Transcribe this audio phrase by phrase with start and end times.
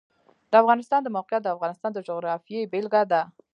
[0.51, 3.21] د افغانستان د موقعیت د افغانستان د جغرافیې بېلګه ده.